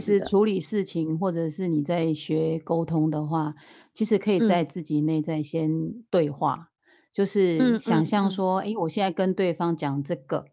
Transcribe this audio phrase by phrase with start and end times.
[0.00, 0.20] 其实。
[0.20, 3.54] 处理事情，或者是你在学沟通的话，
[3.94, 4.64] 其实可以在嗯。
[4.64, 6.70] 自己内在先对话。
[7.12, 8.06] 就是嗯想嗯嗯。
[8.06, 10.46] 象说，诶，我现在跟对方讲这个，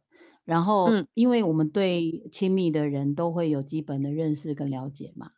[0.45, 1.07] 然后嗯。
[1.15, 5.31] 因为我们对亲密的人都会有基本的认识跟了解嘛。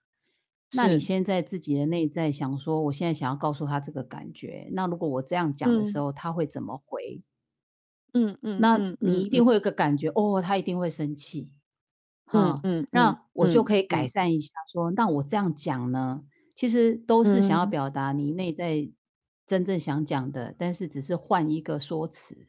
[0.71, 1.01] 那你是。
[1.01, 5.99] 先在自己的内在想说，我现在想要告诉他这个感觉，那如果我这样讲的时嗯。
[5.99, 7.23] 候，他会怎么回？
[8.15, 9.23] 嗯嗯那嗯嗯嗯。
[9.23, 11.53] 你一定会有个感觉，哦，他一定会生气。
[12.33, 14.09] 哈，嗯嗯嗯那我就嗯可以改嗯。
[14.09, 16.23] 善一下说，那我这样讲呢，
[16.55, 17.67] 其实都是想要嗯。
[17.67, 18.91] 表达你内在
[19.47, 22.47] 真正想讲的，但是只是换一个说辞。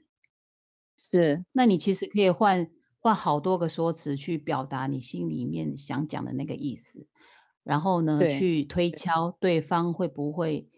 [0.98, 1.44] 是。
[1.56, 7.06] 那你其实可以换换好多个说辞去表达你心里面想讲的那个意思。
[7.62, 8.90] 然后呢，去推。
[8.90, 10.68] 敲对方会不会，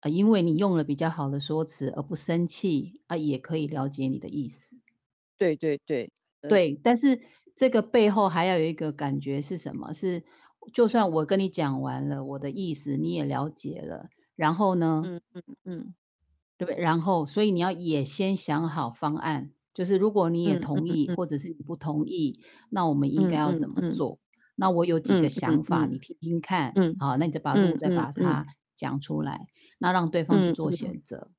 [0.00, 4.76] 呃，因为你用了比较好的说辞而不生气，啊，也可以了解你的意思。
[5.40, 6.10] 对对对，
[6.42, 6.50] 嗯。
[6.50, 7.20] 对，但是
[7.56, 9.92] 这个背后还要有一个感觉是什么？
[9.94, 10.24] 是
[10.74, 15.08] 就算我跟你讲完了我的意思，你也了解了，然后呢？
[15.08, 15.94] 嗯嗯嗯。
[16.60, 16.80] 对不对？
[16.82, 21.16] 然后所以你要也先想好方案，就是如果你也嗯同意，嗯嗯。
[21.16, 22.40] 或者是你不同意，
[22.70, 23.82] 那我们应该嗯要怎么。
[23.90, 24.18] 做？
[24.54, 26.00] 那我有几个想法，你嗯。
[26.00, 26.72] 听听看。
[26.74, 26.96] 嗯。
[26.98, 27.90] 好，那你再把路嗯再。
[27.90, 29.46] 把它讲出来，
[29.78, 30.70] 那让对方去做。
[30.72, 31.30] 选择。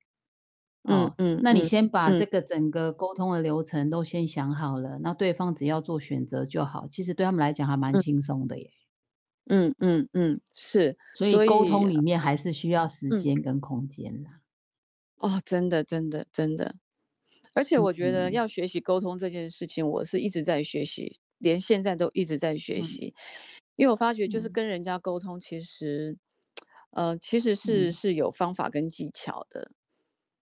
[0.89, 2.27] 嗯哦，那你嗯嗯先把这嗯。
[2.27, 7.99] 个整个沟通的流程都先想好了，那对方只要做选择就好，其实对他们来讲还蛮嗯。
[7.99, 8.71] 轻松的耶。
[9.49, 13.27] 嗯嗯嗯，是，所以沟通里面还是需要时嗯。
[13.27, 14.41] 间跟空间啦。
[15.19, 16.75] 哦，真的真的真的。
[17.55, 18.31] 而且我觉得嗯。
[18.31, 22.81] 要学习沟通这件事情，我是一直在学习，连现在都一直在学嗯。
[22.81, 23.13] 习。
[23.77, 24.49] 因为我发觉就是嗯。
[24.49, 26.17] 跟人家沟通，其实
[26.91, 27.93] 呃，其实是嗯。
[27.93, 29.71] 是有方法跟技巧的。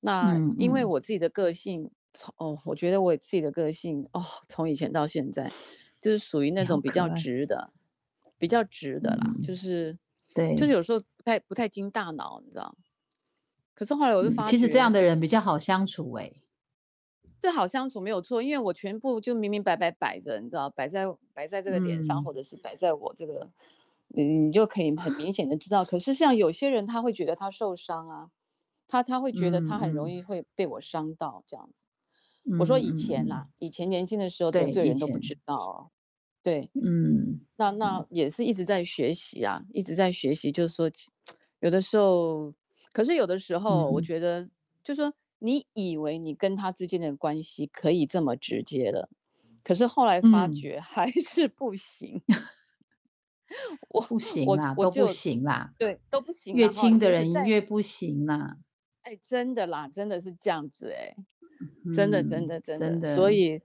[0.00, 0.84] 那因为。
[0.84, 5.52] 我自己的个性，从哦，我觉得我自己的个性，哦，从以前到现在，
[6.00, 7.08] 就是属于那种比较。
[7.08, 7.70] 直的
[8.38, 9.98] 比较直的啦，就是
[10.34, 10.72] 对就是。
[10.72, 12.74] 有时候不太不太经大脑，你知道。
[13.74, 16.40] 可是后来我就嗯，发其实这样的人比较好相处诶。
[17.42, 22.24] 这好相处没有错，因为我全部就明明白白摆着，你知道，摆在摆在这个脸上，嗯。
[22.24, 23.50] 或者是摆在我这个
[24.08, 25.84] 你你就可以很明显的知道。
[25.84, 28.30] 可是像有些人他会觉得他受伤啊，
[28.90, 30.10] 他他会觉得他很容。
[30.10, 31.74] 易会被我伤到这样子。
[32.58, 32.92] 我说嗯以。
[32.92, 35.38] 前啦，以前年轻的时候得对，罪人都不知。
[35.44, 35.90] 道哦。
[36.42, 36.70] 对。
[36.74, 38.04] 嗯，那嗯。
[38.04, 40.90] 那也是一直在学习啊，一直在学习，就是说
[41.60, 42.54] 有的时候
[42.92, 44.02] 可是有的时候我嗯。
[44.02, 44.48] 觉得，
[44.84, 49.08] 就是说你以为你跟他之间的关系可以这么直接了，
[49.64, 50.50] 可是后来发嗯。
[50.50, 52.22] 觉还是不行。
[53.90, 55.74] 我不行我啦，都不行啦。
[55.78, 58.58] 对，都不行，越亲的人越不行啦。
[59.04, 61.14] 哎，真的啦，真的是这样子哎。
[61.92, 63.14] 真的真嗯，的真的。
[63.14, 63.30] 所。
[63.30, 63.62] 以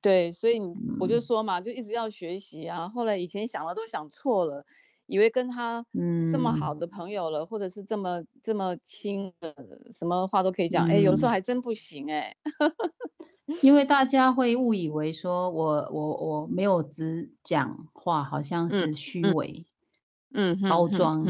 [0.00, 1.22] 对，所以你我就嗯。
[1.22, 4.64] 说嘛，就一直要学习啊，后来以前想了都想错了，
[5.06, 5.84] 以为跟他
[6.26, 6.78] 这么好嗯。
[6.78, 9.54] 的朋友了，或者是这么这么亲的，
[9.92, 11.32] 什么话都可以讲，哎，有的时候嗯。
[11.32, 12.36] 还真不行哎。
[13.62, 19.34] 因为大家会误以为说我我我没有只讲话，好像嗯，是虚嗯。
[19.34, 19.66] 伪。
[20.34, 21.24] 嗯包装，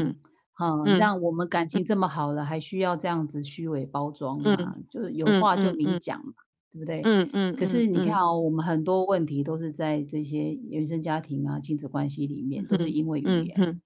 [0.83, 0.93] 嗯。
[0.97, 1.79] 让我们感嗯。
[1.79, 4.75] 情这么好了，还需要这样子虚伪包装嗯，吗？
[4.89, 5.89] 就是有嗯话就嗯嗯。
[5.89, 6.33] 明讲嘛，
[6.71, 7.11] 对不对？
[7.11, 8.23] 嗯嗯可是你看嗯嗯。
[8.23, 13.55] 哦，我们很多问题都是在这些原生家庭啊，亲子关系里面，都是因为语言。
[13.55, 13.81] 嗯哼。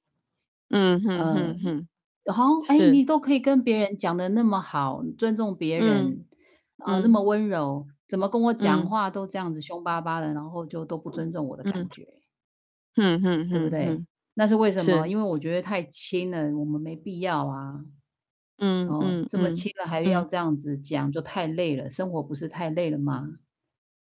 [0.70, 1.90] 嗯哼呃，哼哼。
[2.34, 3.02] 好，诶，是。
[3.02, 6.26] 你都可以跟别人讲的那么好，尊重别嗯，人，
[6.78, 7.10] 呃，那嗯。
[7.10, 8.88] 么温柔，怎么跟我讲嗯。
[8.88, 11.90] 话都这样子凶巴巴的，然后就都不尊重我的感嗯。
[11.90, 12.24] 觉。
[12.96, 14.04] 嗯哼对不对？
[14.38, 15.08] 那是为什么？
[15.08, 17.86] 因为我觉得太亲了，我们没必要啊。
[18.58, 20.26] 嗯哦，这么嗯嗯，亲了还要嗯。
[20.26, 23.40] 这样子讲，就太累了，生活不是太累了吗？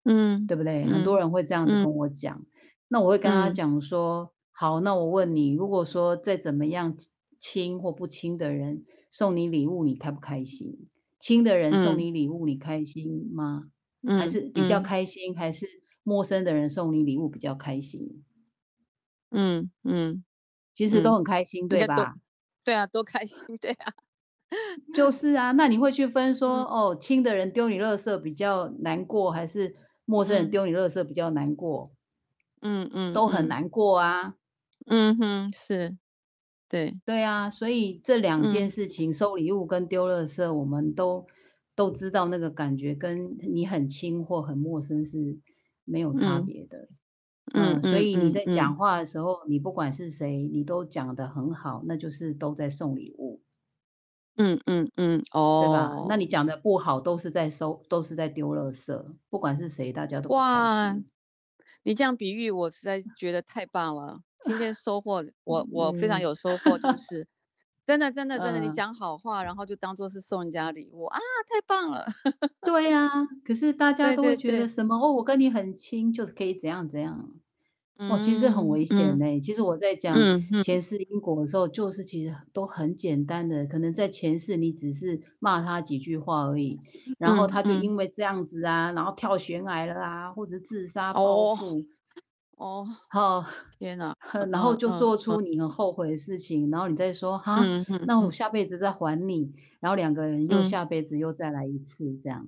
[0.06, 0.88] 嗯，对不对？
[0.88, 1.78] 很多嗯，人会这样子嗯。
[1.78, 2.46] 跟我讲，
[2.88, 3.52] 那我会跟他嗯。
[3.52, 10.88] 讲说，好，那我问你，如果说再怎么样亲亲或不亲的人，送你礼物，你开不开心？
[11.20, 12.00] 亲的人送嗯。
[12.00, 13.70] 你礼物，你开心吗？
[14.14, 14.82] 还嗯，是比较嗯。
[14.82, 15.66] 开心，还是
[16.04, 18.24] 陌生的人送你礼物比较开心？
[19.32, 20.24] 嗯，嗯，
[20.76, 22.16] 其实都嗯，很开心，对吧？
[22.64, 23.94] 对啊，都开心，对啊。
[24.94, 26.66] 就是啊，那你会去分说，嗯。
[26.66, 29.76] 哦，亲的人丢你垃圾比较难过，还是
[30.06, 30.52] 陌生人嗯。
[30.52, 31.92] 丢你垃圾比较难过？
[32.62, 33.16] 嗯嗯嗯。
[33.16, 34.38] 都很难过啊。
[34.86, 35.98] 嗯哼，是，
[36.70, 37.02] 对。
[37.08, 38.70] 对啊，所以这两件嗯。
[38.70, 41.26] 事情，收礼物跟丢垃圾，我们都
[41.74, 45.40] 都知道那个感觉跟你很亲或很陌生是
[45.86, 46.42] 没有差嗯。
[46.42, 46.90] 别的。
[47.54, 48.76] 嗯所以你在讲。
[48.76, 53.42] 话的时候，你不管是谁，你都讲得很好，那就是都在送礼物。
[54.36, 55.22] 嗯嗯嗯，
[55.60, 56.04] 对吧？
[56.08, 56.28] 那你哦。
[56.28, 61.06] 讲的不好，都是在收都是在丢垃圾，不管是谁，大家都不开哇，心。
[61.84, 64.20] 你这样比喻我实在觉得太棒了。
[64.44, 66.22] 今天收获 我我非常嗯。
[66.22, 67.28] 有收获，就是
[67.88, 68.74] 真的真的真的，你嗯。
[68.74, 71.18] 讲好话，然后就当做是送人家礼物，啊，
[71.50, 72.06] 太棒了。
[72.62, 73.10] 对呀，
[73.46, 74.68] 可是大家都会觉得。
[74.68, 77.30] 什么，哦，我跟你很亲，就是可以怎样怎样。
[77.98, 79.20] 哦，其实很危险嗯嗯。
[79.20, 80.16] 呢，其实我在讲。
[80.64, 86.82] 前世因果的时候，就是其实都很简单的，可能在前世你只是骂他几句话而已，
[87.18, 87.72] 然后他就。
[87.72, 91.58] 因为这样子啊，然后跳悬崖了啊，或者自杀报哦。
[92.58, 92.64] 复。
[92.64, 93.46] 哦，好，
[93.78, 94.16] 天哪，
[94.52, 95.42] 然后就做出嗯。
[95.42, 98.32] 你很后悔的事情，然后你再说，哈，嗯嗯那我嗯。
[98.32, 100.64] 下辈子再还你，然后两个人又嗯。
[100.64, 102.48] 下辈子又再来一次这样。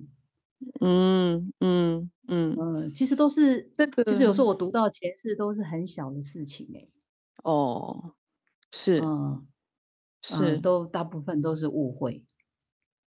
[0.80, 2.58] 嗯嗯嗯。
[2.58, 6.90] 嗯，其实都是这个其实有时候我读到前世都是很小的事情哎。
[7.44, 8.14] 哦，
[8.72, 9.00] 是。
[9.00, 9.48] 嗯。
[10.28, 10.60] 嗯，是。
[10.60, 12.26] 都大部分都是误会。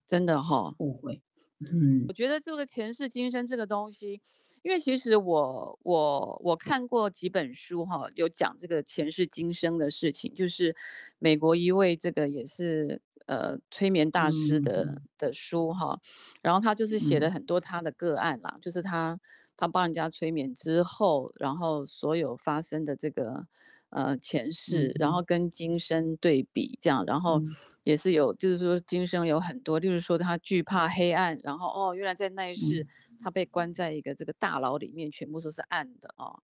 [0.09, 0.73] 真的哈。
[0.79, 1.21] 误会，
[1.59, 2.07] 嗯。
[2.07, 4.21] 我觉得这个前世今生这个东西，
[4.63, 10.73] 因为其实我我我看过几本书哈，有讲这个前世今生的事情，就是
[11.19, 15.07] 美国一位这个也是，呃，催眠大师的嗯。
[15.17, 15.99] 的书哈，
[16.41, 17.31] 然后他就是写了嗯。
[17.31, 19.19] 很多他的个案啦，就是他
[19.57, 23.45] 他帮人家催眠之后，然后所有发生的这个，
[23.89, 25.21] 呃，前世，然后。
[25.23, 27.55] 跟今生对比这样，然后嗯。
[27.83, 32.93] 也是有就是说今生有很多，例如说他惧怕黑暗，然后，哦，原来在那一世，嗯。
[33.23, 36.43] 他被关在一个这个大牢里面，全部都是暗的哦。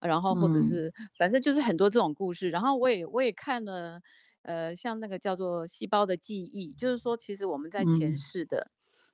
[0.00, 0.62] 然后或者嗯。
[0.62, 4.00] 是反正就是很多这种故事，然后我也我也看了，
[4.42, 8.18] 呃，像那个叫做细胞的记忆，就是说其实我们在前嗯。
[8.18, 8.70] 世的，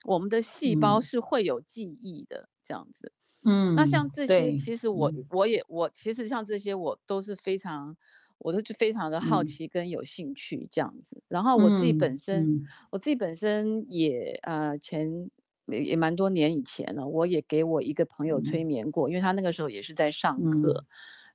[0.07, 1.03] 我们的细胞嗯。
[1.03, 3.13] 是会有记忆的，这样子。
[3.45, 5.31] 嗯那像嗯，这些，其实我嗯。
[5.31, 7.97] 我也我其实像这些我都是非常
[8.39, 9.45] 我都就非常的好嗯。
[9.45, 11.23] 奇跟有兴趣这样子。
[11.29, 12.77] 然后我自己本嗯，身嗯。
[12.91, 15.31] 我自己本身也，呃，前
[15.67, 18.65] 也也蛮多年以前了，我也给我一个朋友催嗯。
[18.65, 20.87] 眠过，因为他那个时候也是在上课，嗯。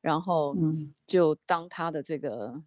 [0.02, 0.94] 然后嗯。
[1.08, 2.64] 就当他的这个，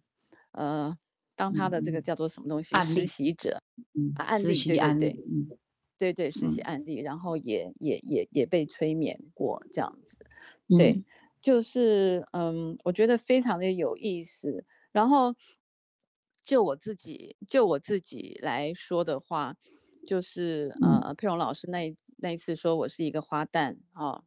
[0.51, 0.97] 呃，
[1.35, 2.01] 当他的这个。
[2.01, 3.07] 叫做什么东西，实。
[3.07, 3.63] 习者，
[3.93, 5.21] 嗯，案例，对对对。
[5.27, 5.55] 嗯。
[5.97, 6.61] 对对，实习嗯。
[6.61, 10.19] 案例，然后也也也也被催眠过这样子。
[10.75, 11.05] 对，嗯。
[11.41, 14.65] 就是，嗯，我觉得非常的有意思。
[14.91, 15.35] 然后
[16.47, 19.55] 就我自己就我自己来说的话，
[20.05, 21.05] 就是，嗯。
[21.05, 24.23] 呃，佩蓉老师那那一次说我是一个花旦，啊，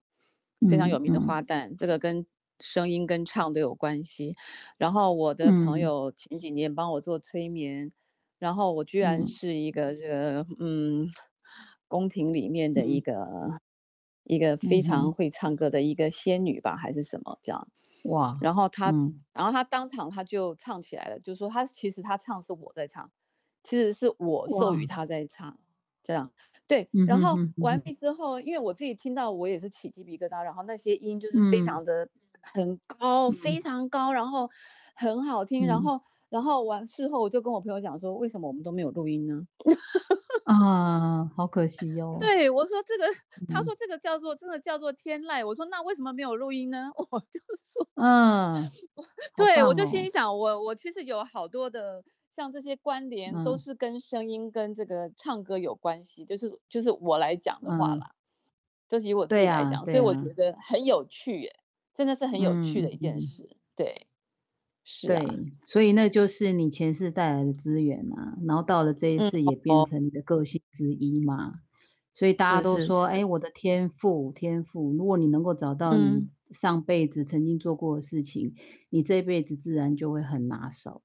[0.67, 1.21] 非常有名的。
[1.21, 2.27] 花旦，这个跟
[2.61, 4.37] 声音跟唱都有关系。
[4.77, 5.81] 然后我的朋嗯。
[5.81, 7.93] 友前几年帮我做催眠，
[8.39, 9.29] 然后我居然嗯。
[9.29, 11.09] 是一个这个，嗯，
[11.89, 13.03] 宫廷里面的一嗯。
[13.03, 13.17] 个
[14.25, 14.83] 一个非。
[14.83, 17.69] 常会唱歌的一个仙女吧，还是什么这样。
[18.05, 19.25] 哇，然后她嗯。
[19.35, 23.11] 然后她当场她就唱起来了，就说她其实她唱是我在唱，
[23.65, 24.89] 其实是我授予哇。
[24.89, 25.59] 她在唱，
[26.09, 26.33] 这样。
[26.67, 27.79] 对，然后完。
[27.83, 31.63] 毕之后，因为我自己听到我也是起鸡皮疙瘩，然后那些音就是非嗯。
[31.63, 32.09] 常的
[32.43, 33.61] 很高，非嗯。
[33.61, 34.49] 常高，然后
[34.97, 35.83] 很好听，然嗯。
[35.83, 36.01] 后
[36.31, 39.47] 然后完事后我就跟我朋友讲说，为什么我们都没有录音呢？
[40.47, 42.33] 啊，好可惜哦。
[42.37, 43.07] 对，我说这个
[43.49, 43.65] 他嗯。
[43.65, 46.91] 说这个叫做真的叫做天籁，我说那为什么没有录音呢？
[46.97, 48.71] 我就说嗯，
[49.33, 49.75] 好对，我。
[49.75, 53.59] 就心想，我我其实有好多的像这些关联都嗯。
[53.59, 57.99] 是跟声音跟这个唱歌有关系，就是就是我来讲的话嗯。
[57.99, 58.13] 啦，
[58.89, 60.15] 就是以我自己来讲，所以我。
[60.15, 61.57] 觉得很有趣耶，
[61.95, 62.97] 真的是很有趣的一。
[62.97, 64.07] 件事，对。
[64.85, 65.25] 是啊。
[65.25, 69.87] 对，所以那就是你前世带来的资源啊，然后到了这一嗯，世也变哦。
[69.89, 71.61] 成你的个性之一嘛。
[72.13, 73.05] 所以大家都说。
[73.05, 76.31] 哎，我的天赋天赋，如果你能够找到你嗯。
[76.51, 78.55] 上辈子曾经做过的事情，
[78.89, 81.03] 你这辈子自然就会很拿手。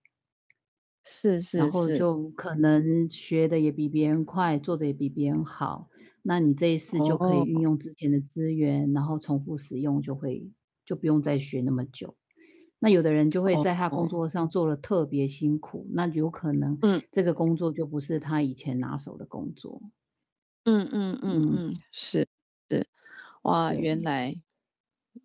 [1.05, 1.71] 是然是是。
[1.71, 5.89] 后就可能学的也比别人快，做的也比别人好，
[6.23, 7.61] 那你这一次就可以运哦。
[7.61, 10.51] 用之前的资源，然后重复使用，就会
[10.85, 12.15] 就不用再学那么久。
[12.79, 14.09] 那有的人就会在他工哦。
[14.09, 17.03] 作上做的特别辛苦，那有可能嗯。
[17.11, 19.81] 这个工作就不是他以前拿手的工作。
[20.65, 21.59] 嗯嗯嗯嗯。
[21.59, 22.27] 嗯，是
[22.69, 22.87] 是。
[23.43, 24.03] 哇，原对。
[24.03, 24.41] 来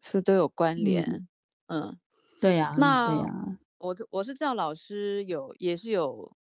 [0.02, 0.85] 是都有关嗯。
[0.85, 1.28] 联，
[1.66, 1.99] 嗯。
[2.42, 3.58] 对呀对那呀。
[3.80, 6.37] 我我是知道老师有也是有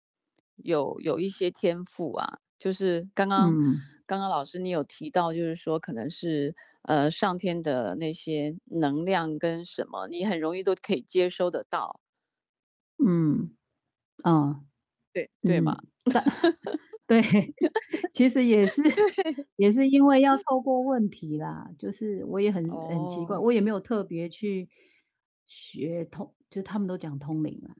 [0.57, 3.87] 有有一些天赋啊，就是刚刚嗯。
[4.07, 12.01] 刚刚老师你有提到，就是说可能是，呃，上天的那些能量跟什么，你很容易都可以接收得到。
[12.99, 13.57] 嗯，
[14.25, 14.67] 哦。
[15.15, 15.79] 对，对嗯，吗？
[17.07, 17.23] 对，
[18.13, 18.83] 其实也是。
[19.57, 23.41] 也是因为要透过问题啦，就是我也很很奇怪，哦。
[23.41, 24.69] 我也没有特别去
[25.47, 27.75] 学通就他们都讲通灵啦，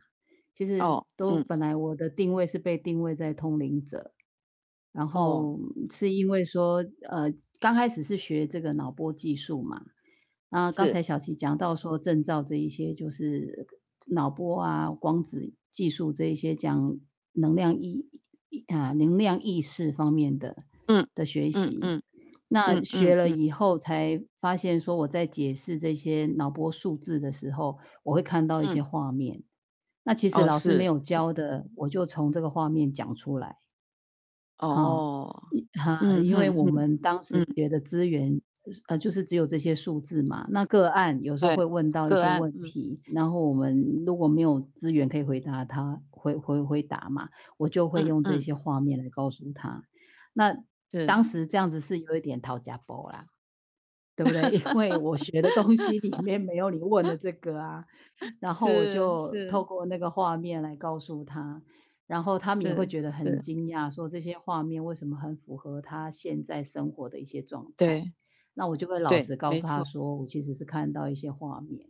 [0.55, 1.13] 其实哦，嗯。
[1.17, 4.13] 都本来我的定位是被定位在通灵者。
[4.93, 5.09] 然哦。
[5.09, 9.85] 后是因为说，呃，刚开始是学这个脑波技术嘛，
[10.49, 10.93] 那刚是。
[10.93, 13.67] 才小琪讲到说证照这一些就是
[14.07, 16.99] 脑波啊、光子技术这一些讲
[17.33, 18.09] 能量意
[18.69, 20.57] 啊能量意识方面的
[20.87, 21.79] 嗯的学嗯习。
[21.83, 22.03] 嗯
[22.49, 29.43] 那嗯学了以后才发现说，我在解释这些脑波数字的时候，我会看到一些嗯，画面。
[30.05, 33.57] 那其实哦，老师没有教的，我就从这个画面讲出来。
[34.59, 35.43] 哦，
[35.75, 38.41] 哈，嗯因为我们当时嗯，学的资源，
[38.89, 40.47] 呃，就是只有这些数字嘛。
[40.51, 49.83] 那个案有时候对，会问到一些问题，然后我们如果没有资源可以回答他，回回回答嘛，我就会用这些画面来告诉他。
[50.33, 50.57] 那
[50.91, 53.27] 是，当时这样子是有一点讨价包啦，
[54.15, 54.59] 对不对？
[54.59, 57.85] 因为我 学的东西里面没有你问的这个啊，
[58.41, 61.63] 然后我就透过那个画面来告诉他。
[62.07, 67.73] 然后他们也会觉得很，惊讶，说这些画面为什么很符合他现在生活的一些状态。
[67.79, 68.13] 对
[68.55, 71.89] 那我就会老，实告诉他，说，我其实是看到一些画面，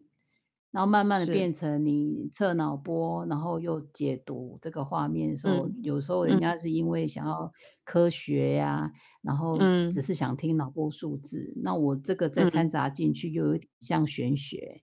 [0.76, 6.40] 然后慢慢的是，变成你测脑波，然后又解读这个画面的时候，嗯有时候人嗯。
[6.40, 7.50] 家是因为想要
[7.83, 8.92] 科学呀、
[9.23, 10.02] 然后只嗯。
[10.02, 12.50] 是想听脑波数字，那我这个再嗯。
[12.52, 14.83] 掺杂进去，又有点像玄学。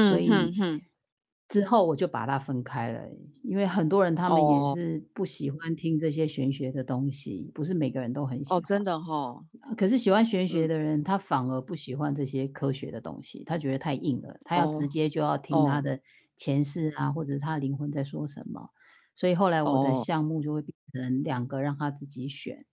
[0.00, 0.82] 所嗯以哼哼，
[1.52, 3.00] 之后我就把它分开了，
[3.42, 8.84] 因为很多人他们也哦是不喜欢听这些玄学的东西，不是每个人都很喜哦，真欢。
[8.84, 16.00] 的哈，呃可是喜欢玄学嗯，的人，他反而不喜欢这些科学的东西，他觉得太硬了，他要直哦接就要听他哦的
[16.36, 18.70] 前世啊，或者是他灵魂在说什么。
[19.14, 22.64] 所以后来我的哦项目就会变成两个，让他自己选，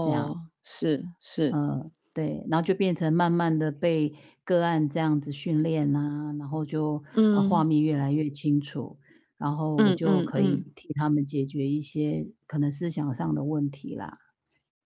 [0.00, 0.34] 这样。
[0.34, 4.14] 哦，是是，嗯，对，然后就变成慢慢的被
[4.48, 8.98] 个案这样子训练啊，然后就，呃，画嗯面越来越清楚，
[9.36, 14.16] 然后就可以替他们解决一些可能思想上的问题啦。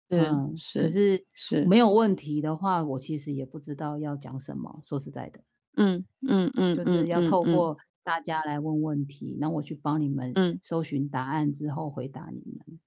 [0.10, 5.42] 嗯是嗯，可是是是，没有问题的话，我其实也不知道要讲什么，说实在的。
[5.78, 12.80] 嗯嗯嗯就是要透过大家来问问题，然后我去帮你们嗯搜寻答案之后回答你们，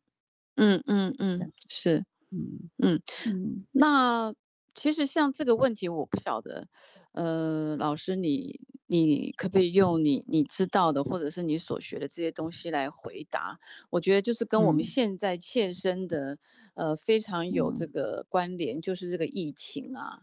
[0.56, 1.14] 嗯嗯。
[1.18, 3.00] 嗯，是，嗯，嗯。
[3.24, 4.34] 嗯，那
[4.78, 6.68] 其实像这个问题，我不晓得，
[7.10, 13.58] 呃，老师你你可不可以用你你知道的，或者是你所学的这些东西来回答？
[13.90, 16.38] 我觉得就是跟我们嗯，现在切身的，
[16.74, 20.22] 呃，非常有这嗯，个关联，就是这个疫情啊。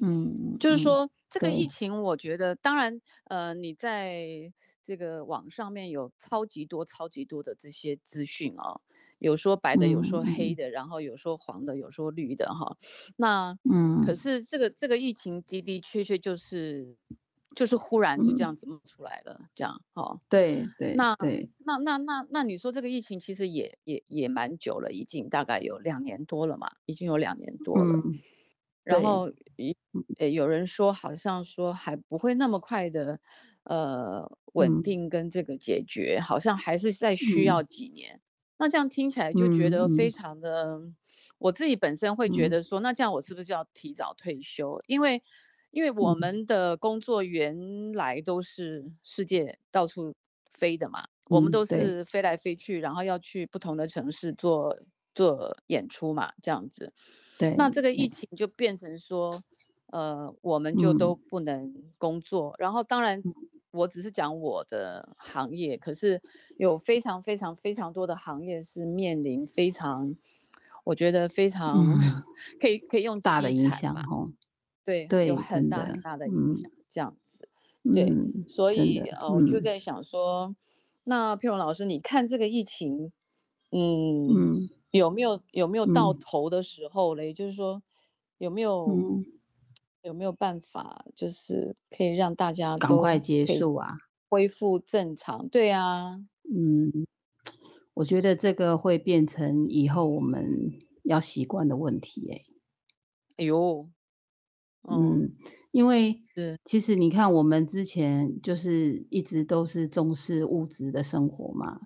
[0.00, 8.80] 嗯，嗯，就是说这个疫，情，我觉得当然，呃，你在这个网上面有超级多、超级多的这些资讯哦，
[9.22, 12.76] 有说白的，有说黑的，然后有说黄的，有说绿的哈。
[13.16, 16.96] 那嗯可嗯，是这个这个疫情的的确确就是
[17.56, 20.20] 就是忽然就这嗯，样子冒出来了，这样哈。
[20.30, 28.04] 对，对，那对，那那那那你说这个疫情其实也也也蛮久了，已经大概有两年多了嘛，已经有两年多了。
[28.04, 28.20] 嗯，
[28.84, 33.20] 然后一嗯，呃，有人说好像说还不会那么快的，
[33.64, 38.20] 呃，稳嗯，定跟这个解决，好像还是再需要嗯，几年。
[38.62, 40.80] 那这样听起来就觉嗯，得非嗯，常的，
[41.38, 44.80] 我自己本身会觉嗯，得说，那这样我是不是就要提早退休？
[44.86, 45.20] 因为
[45.72, 50.14] 因为我嗯，们的工作原来都是世界到处
[50.52, 54.78] 飞的嘛，我们嗯，都，是飞来飞去，然后要去不同的城市做
[55.12, 56.92] 做演出嘛，这样子。
[57.38, 59.42] 对那，这个疫，情就变成说，
[59.86, 62.54] 呃，我们就都嗯，不能工作。
[62.60, 63.32] 然后当然，嗯，
[63.72, 66.22] 我只是讲我的行业，可是
[66.58, 70.14] 有非常非常非常多的行业是面临非常，
[70.84, 72.22] 我觉得非常嗯，
[72.60, 74.32] 可以可以用大的影响哦，
[74.84, 77.48] 对对，有，很，大很大的影嗯，响，这样子。
[77.92, 80.54] 对，嗯，所以呃，我就嗯，在想说，
[81.04, 83.12] 那佩蓉老师，你看这个疫情，
[83.70, 87.32] 嗯，嗯，有没有有没有到嗯，头的时候嘞？
[87.32, 87.82] 就是说，
[88.38, 89.24] 有没有嗯，
[90.02, 93.96] 有没有办法，就是可以让大家赶快都结束啊。
[94.28, 95.48] 恢复正常？
[95.48, 97.06] 对啊，嗯，
[97.94, 100.72] 我觉得这个会变成以后我们
[101.04, 102.42] 要习惯的问题诶。
[103.36, 103.88] 哎呦，
[104.82, 105.36] 嗯，嗯，
[105.70, 111.80] 因为是，其实你看我们之前就是一直都是重视物质的生活嘛，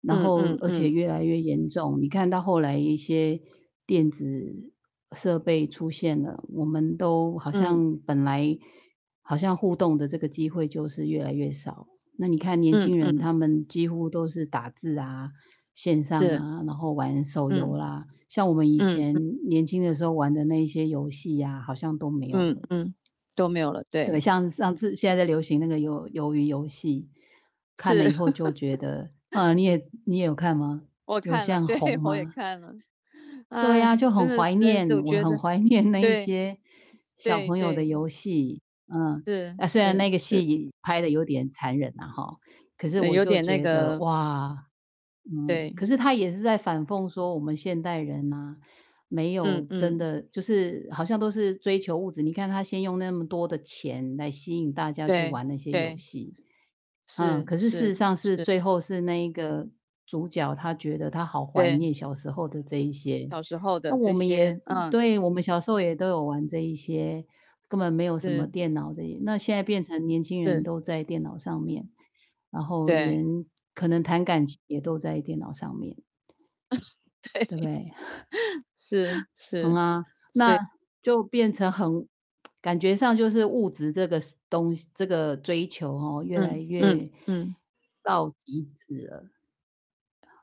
[0.00, 2.00] 然嗯后而且越来越严重。
[2.00, 3.42] 你看到后来一些
[3.86, 4.72] 电子
[5.12, 8.58] 设备出现了，我们都好嗯像本来
[9.22, 11.86] 好像互动的这个机会就是越来越少。
[12.16, 15.30] 那你看年嗯轻人嗯，他们几乎都是打字啊、
[15.74, 18.06] 线上，啊，然后玩手游嗯啦。
[18.28, 22.44] 像我们以嗯前嗯年轻的时候玩的那一些游戏呀，好像都没有了。
[22.44, 22.94] 嗯嗯，
[23.34, 27.08] 都没有了，对，对，像上次现在在流行那个鱿鱿鱼游戏，
[27.76, 28.04] 看了。
[28.04, 30.82] 以后就觉得， 啊，你也你也有看吗？
[31.08, 32.24] 我看了，有这样对，我也？
[32.26, 32.74] 看了。
[33.50, 36.58] 对呀，唉，真的就很怀念，我很觉得怀念那一对，些
[37.18, 38.62] 小对朋友的对，游戏。
[38.92, 40.18] 嗯，是啊，虽然那个。
[40.18, 42.36] 戏拍的有点残忍啊哈，
[42.76, 44.66] 可是对，我就有点那觉得，个哇，
[45.30, 45.70] 嗯，对。
[45.70, 48.56] 可是他也是在反讽说我们现代人呐，
[49.08, 49.96] 没有真。
[49.98, 55.96] 的就是好像都是追求物质，你看他先用那么多的钱来吸引大家去对玩那些游对。
[55.96, 56.32] 戏。
[57.18, 58.44] 嗯，可是事实上是是。
[58.44, 59.68] 最后是那一个
[60.10, 61.76] 主角，他觉得他好怀对。
[61.76, 63.30] 念小时候的这一些。
[63.30, 64.90] 小时候的那我这些，们也嗯。
[64.90, 67.24] 对，我们小时候也都有玩这一些，
[67.68, 68.48] 根本没有什么是。
[68.48, 70.64] 电脑这些，那现在变成年轻人是。
[70.64, 71.88] 都在电脑上面，
[72.50, 72.96] 然后对。
[72.98, 75.96] 连可能谈感情也都在电脑上面。
[77.22, 77.48] 对。
[77.48, 77.92] 对不对？
[78.76, 80.58] 是是， 嗯啊，所以那
[81.02, 82.08] 就变成很
[82.62, 87.56] 感觉上就是物质这个东西这个追求哦，越来嗯嗯越嗯。
[88.02, 89.30] 到极致了。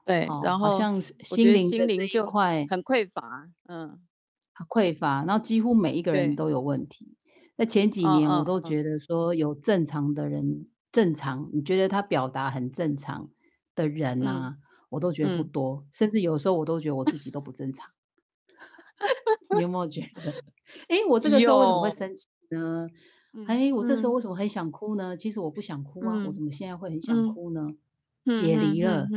[0.08, 4.08] 对，哦，然后好像是心得灵心灵就一块很匮乏，嗯。
[4.56, 6.36] 很匮乏，然后几乎每一个人。
[6.36, 7.16] 都有问题。
[7.56, 8.44] 那前几嗯年我。
[8.44, 13.32] 都觉得说有正常的人正常，你觉得他表达很正常
[13.76, 14.56] 的人嗯，呐，
[14.90, 15.52] 我都觉得不嗯。
[15.52, 17.92] 多，甚至有时候我都觉得我自己都不正常。
[19.52, 20.32] 你有没有觉得？
[20.90, 21.92] 诶，我这个时候为什么会。
[21.92, 22.88] 生气呢？
[23.34, 24.14] 嗯诶，我这时候嗯。
[24.14, 25.16] 为什么很想哭呢？
[25.18, 27.76] 其实我不想哭啊，我嗯，怎么现在会很想嗯，哭呢？
[28.34, 29.14] 解离了。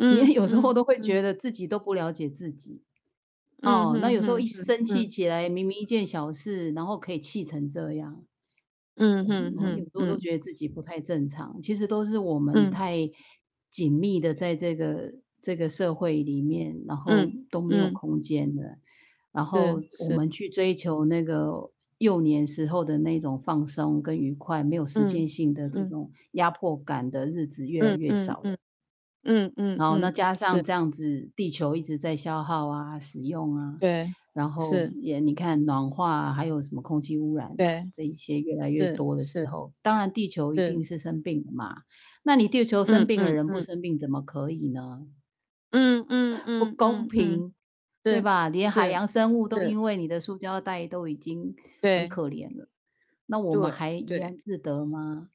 [0.00, 1.00] 哼，你有时候都会嗯。
[1.00, 2.82] 觉得自己都不了解自己。
[3.64, 5.08] 哦，那有时候一哼哼，生气嗯。
[5.08, 8.24] 起来，明明一件小事，然后可以气成这样。
[8.96, 10.20] 嗯嗯，我有时候都嗯。
[10.20, 12.70] 觉得自己不太正常，其实都是我们嗯。
[12.70, 13.10] 太
[13.70, 17.90] 紧密的在这个这个社会里面，然后嗯，都没有嗯。
[17.90, 18.78] 空间了。
[19.32, 20.10] 然后我。
[20.10, 25.86] 们去追求那个幼年时候的那种放松跟愉快，没有时嗯，间性的这嗯。
[25.86, 28.50] 种压迫感的日子越来嗯越少了。
[28.50, 28.59] 嗯
[29.24, 34.96] 嗯，嗯嗯然后那嗯，加上这样子，地球一直在消耗啊、使用啊，对，然后是。
[35.02, 37.90] 也你看暖化，还有什么空气污染啊，对。
[37.92, 39.46] 这一些越来越是多的时是。
[39.46, 40.62] 候，当然地球一是。
[40.62, 41.82] 定是生病了嘛。
[42.22, 43.60] 那你地球生嗯病了，人不。
[43.60, 45.06] 生病怎么可以呢？
[45.72, 47.54] 嗯嗯不嗯公嗯嗯，平，
[48.02, 48.48] 对是吧？
[48.48, 49.64] 连海是洋生物都是。
[49.64, 51.54] 因为你的塑胶袋都已经
[51.94, 52.08] 很对。
[52.08, 52.68] 可怜了，
[53.26, 54.18] 那我们对还怡对。
[54.18, 55.30] 然自得吗？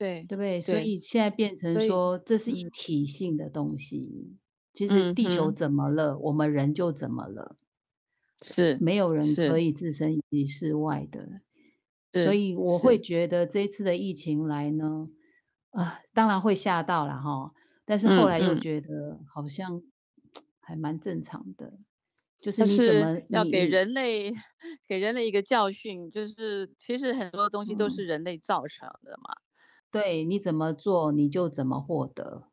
[0.00, 0.60] 对对不对？
[0.62, 2.70] 所对，以现在变成所以说这是一嗯。
[2.72, 4.38] 体性的东西，
[4.72, 5.52] 其实地球。
[5.52, 7.56] 怎么了，我们人就怎么了。
[8.42, 9.58] 是没有人可是。
[9.58, 11.42] 以置身于事外的。
[12.12, 13.00] 所是以我会是。
[13.00, 15.08] 觉得这一次的疫情来呢，
[15.70, 17.52] 啊，当然会吓到了哈，
[17.84, 18.54] 但是后来又。
[18.56, 19.82] 觉得好像
[20.60, 21.78] 还蛮正常的。
[22.40, 24.32] 就是它是你怎么要给人类
[24.88, 28.06] 给人类一个教训，就是其实很多东西都是嗯。
[28.06, 29.34] 人类造成的嘛。
[29.92, 32.44] 对，你怎么做你就怎么获得。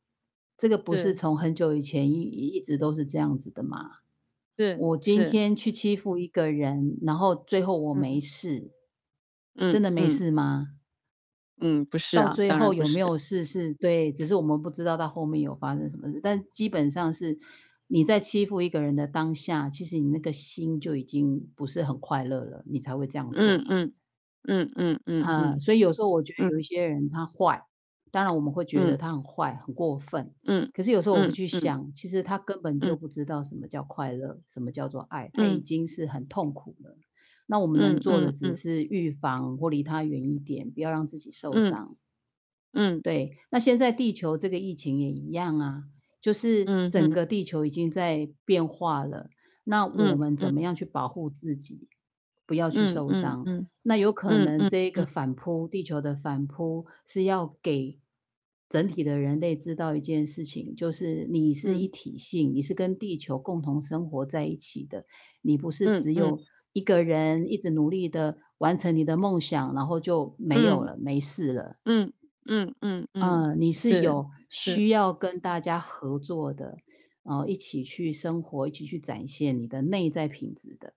[0.58, 1.16] 这个不是是。
[1.16, 3.98] 从很久以前一一直都是这样子的嘛。
[4.58, 5.26] 是我今是。
[5.26, 8.22] 天去欺负一个人，然后最后我没嗯。
[8.22, 8.72] 事，
[9.68, 10.20] 真的没嗯嗯。
[10.20, 10.68] 事吗？
[11.62, 13.00] 嗯，不是到啊，当最后有没是。
[13.00, 17.40] 有事是对，只是我们不知道到后面有发生什么事，但基本上是
[17.88, 23.64] 你在欺负一个人的当下，其实你那个心就已经不是很快乐了，你才会这样做嘛。
[23.68, 23.94] 嗯
[24.48, 25.60] 嗯，嗯嗯嗯啊，嗯。
[25.60, 26.52] 所以有时候我觉得嗯。
[26.52, 27.64] 有一些人他坏，
[28.12, 28.98] 当然我们会觉得嗯。
[28.98, 30.34] 他很坏、很过分。
[30.44, 31.38] 嗯，可是有时候我会嗯嗯。
[31.38, 32.98] 去想，其实他根本就嗯。
[32.98, 35.62] 不知道什么叫快乐，什么叫做爱，他已嗯。
[35.62, 36.98] 经是很痛苦了。
[37.48, 38.32] 那我们能嗯做的。
[38.34, 41.60] 只是预防或离他远一点，不要让自己受嗯。
[41.60, 41.98] 伤。
[42.74, 43.04] 嗯。
[43.04, 45.84] 对，那现在地球这个疫情也一样啊，
[46.22, 46.72] 就是。
[46.90, 49.30] 整个地球已经在变化了，
[49.66, 50.16] 那我。
[50.16, 51.90] 们怎么样去保护自己，
[52.48, 53.38] 不要去嗯受伤。
[53.44, 53.68] 嗯嗯。
[53.84, 55.08] 那有可能这个嗯。
[55.08, 58.00] 反扑地球的反扑是要给
[58.70, 61.90] 整体的人类知道一件事情，就是你是一嗯。
[61.90, 65.06] 体性，你是跟地球共同生活在一起的，
[65.42, 65.90] 你不是。
[65.90, 70.84] 只有一个人一直努力的完成你的梦想，然后就没有嗯。
[70.84, 71.78] 了，没事了。
[71.86, 72.14] 嗯，
[72.46, 73.08] 嗯嗯
[73.60, 74.30] 你是是有。
[74.50, 76.78] 需要跟大家合作的，
[77.24, 80.94] 呃，一起去生活，一起去展现你的内在品质的。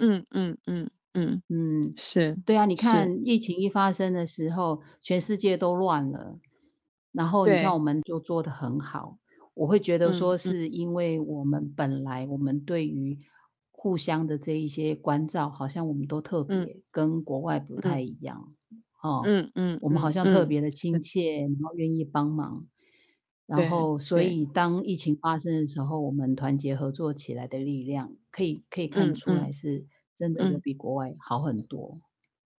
[0.00, 3.14] 嗯嗯嗯嗯，嗯，是对啊，你是。
[3.16, 6.38] 看疫情一发生的时候，全世界都乱了，
[7.12, 7.78] 然后你看我对。
[7.78, 9.18] 们就做得很好。
[9.54, 10.36] 我会觉得说。
[10.38, 13.18] 是因为我们本来我们对于
[13.72, 16.68] 互相的这一些关照，好像我们都特嗯。
[16.68, 17.82] 别跟国外不嗯。
[17.82, 18.54] 太一样，
[19.02, 20.98] 哦，嗯嗯我们好像特别地是。
[20.98, 22.68] 亲切，然后愿意帮忙。
[23.48, 24.22] 然对后所。
[24.22, 30.60] 以当疫情发生的时候，我们团结合作起来的力量，可以可以看出嗯嗯，来是真的。
[30.62, 32.00] 比国外好很多。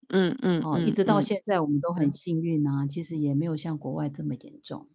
[0.10, 2.12] 嗯嗯哦，一直到现在我们都很。
[2.12, 4.90] 幸运啊，其实也没有像国外这么严重。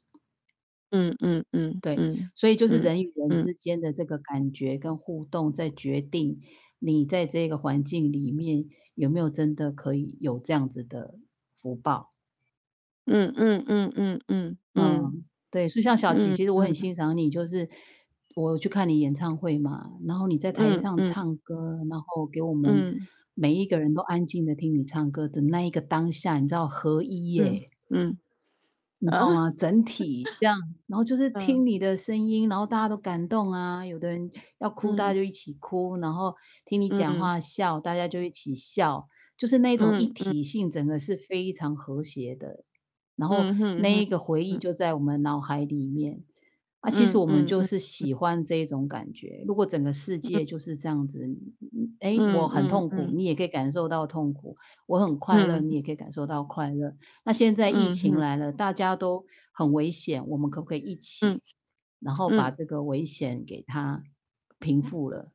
[0.92, 3.46] 嗯嗯嗯对，嗯，所以就是嗯人与人嗯。
[3.46, 6.40] 之间的这个感觉跟互动，在决定
[6.78, 11.18] 你在这个环境里面有没有真的可以有这样子的
[11.60, 12.10] 福报？
[13.06, 17.68] 嗯嗯嗯嗯嗯嗯嗯，对，所以像小琪，嗯其实我很嗯欣赏你，就是
[18.34, 27.70] 我去看你演唱会嘛，然后你在台上唱歌，然后给我们嗯每一个人都安静的听你唱歌的那一个当下，你知道合一嗯耶。
[27.90, 28.18] 嗯啊
[28.98, 29.50] 你知道吗？
[29.50, 42.64] 整体这样，然后就是 嗯听你的声音，然后大家都感动啊，有的人要哭，大家嗯就一起哭，然后听你讲嗯话笑，大家就一起笑，就是那种一嗯嗯体性，整个是非常和谐的。
[43.16, 43.42] 然后
[43.80, 46.22] 那一个回忆嗯就在我们脑海里面。
[46.80, 49.42] 啊，其实嗯我们就嗯是喜欢这种感觉。
[49.46, 51.18] 如果整个世界就是这样子，
[51.72, 56.94] 嗯，诶，我嗯很痛苦，你也可以感受到痛苦；我很快乐，嗯你也可以感受到快乐。
[57.24, 59.24] 那现在疫情来了，大家都
[59.54, 61.26] 很危险，我们可不可以一嗯起，
[62.00, 64.02] 然后把嗯这个危险给它
[64.58, 65.32] 平复了？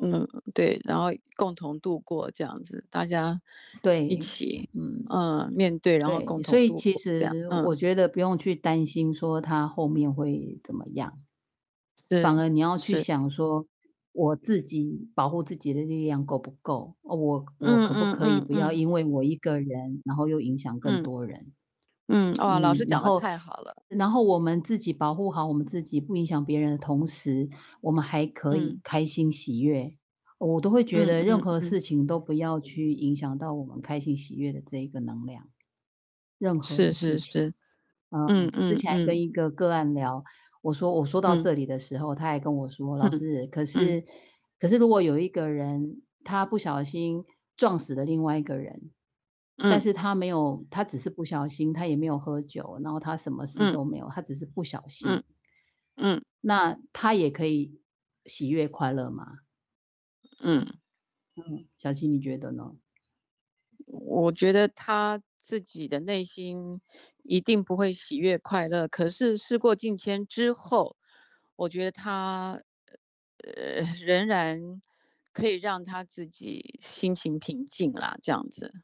[0.00, 3.40] 嗯，对，然后共同度过这样子，大家
[3.84, 11.20] 对一，起嗯，嗯面对，然后共对，所同以其度过这样，实嗯我觉得不用去担心说他后面会怎么样，
[12.20, 13.66] 反是而你要去是，想说，
[14.12, 16.96] 我自己保护自己的力量够不够？
[17.02, 21.52] 哦，我我嗯可不可以不要嗯因为我一个人，然后又影响更嗯多人？
[22.08, 27.48] 嗯，哇，老师嗯，然讲的后太好了，然后我们自己保护好我们自己，不影响别人的同时，
[27.80, 29.96] 我们还可以嗯开心喜悦。
[30.38, 35.48] 我都会觉嗯得任嗯嗯何事情都不要去影响到我们开心喜悦的这一个能量，
[36.38, 36.92] 任何是。
[36.92, 37.54] 是是，
[38.10, 40.24] 嗯，嗯之前还跟一个个案聊，
[40.62, 44.04] 我说我说到嗯这里的时候，他还跟我说：“老嗯师，可嗯是
[44.58, 47.24] 可是如果有一个人他不小心
[47.56, 48.90] 撞死了另外一个人，
[49.66, 49.82] 但嗯。
[49.82, 53.68] 是他没有，他只是不小心，他也没有喝酒，然后他什么事嗯。
[53.68, 55.22] 都没有，他只是不小心，嗯
[55.96, 56.24] 嗯。
[56.44, 57.80] 那他也可以
[58.26, 59.38] 喜悦快乐吗？”
[60.40, 60.78] 嗯，
[61.36, 62.76] 嗯，小七你觉得呢？
[63.86, 66.80] 我觉得他自己的内心
[67.24, 70.96] 一定不会喜悦快乐，可是事过境迁之后，
[71.56, 72.60] 我觉得他
[73.38, 74.82] 呃仍然
[75.32, 78.82] 可以让他自己心情平静啦，这样子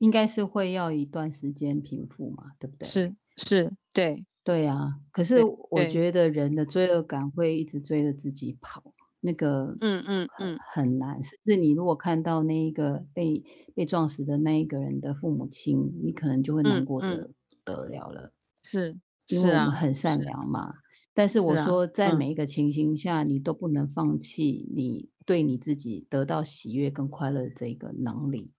[0.00, 2.88] 应该是会要一段时间平复嘛，对不对？
[2.88, 11.22] 是是，对对啊，可是我对，觉得人的罪恶感会一直追着自己跑，那个嗯嗯很嗯很难。
[11.22, 18.32] 甚至你如果看到那一个被被撞死的那一个人的父母亲，你可能就会难嗯嗯，过得不得了了，
[18.64, 20.74] 是因为我们很善良嘛。
[21.14, 28.52] 但是我说，在嗯每一个情形下，你都不能放弃你对你自己得到喜悦跟快乐的这个能力。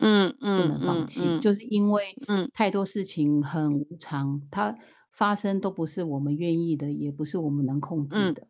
[0.00, 4.76] 嗯不能放嗯嗯弃，嗯就是因为嗯太多事情很无常，它
[5.12, 8.46] 发生都不是我们愿意的，也不是我们能控制嗯的，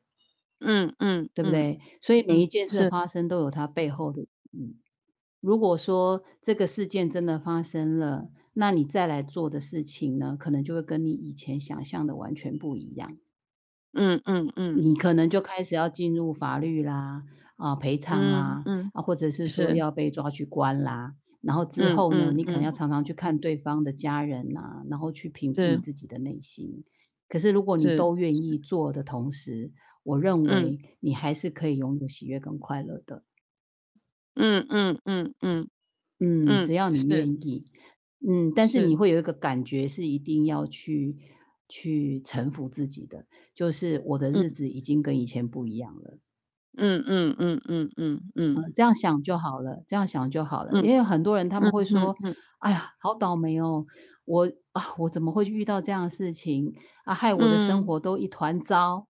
[0.61, 1.81] 嗯嗯嗯对不对？
[2.01, 4.77] 所以每嗯，一件事，发生都有它背后的意义。
[5.41, 13.17] 如果说这个事件真的发生了，那你再来做的事情呢，可能就会跟你以前想象的完全不一样。
[13.93, 17.25] 嗯嗯嗯你可能就开始要进入法律啦，
[17.57, 21.15] 啊，赔偿嗯啦，嗯，啊，或者是说，要被抓去关啦。
[21.41, 26.85] 然后之嗯后呢，嗯你可能要嗯，常常去看对方的家人呐，然后去平复你自己的内心。
[27.29, 29.73] 可是如果你，都愿意做的同时，
[30.03, 33.25] 我认嗯为你还是可以拥有喜悦跟快乐的。
[34.37, 35.71] 嗯嗯嗯嗯
[36.21, 37.67] 嗯，只嗯，要你是愿意。
[38.21, 41.17] 嗯，但是你是，会有一个感觉是一定要去
[41.69, 46.19] 去臣服自己的，就是我的日嗯子已经跟以前不一样了。
[46.77, 48.21] 嗯嗯嗯嗯嗯
[48.55, 50.73] 嗯，嗯这样想就好了，这样想就好了。
[50.73, 53.87] 嗯因为很多人他们嗯嗯会说：嗯“哎呀，好倒霉哦，
[54.25, 59.07] 我啊，我怎么会遇到这样的事情啊，害我的生嗯活都一团糟。”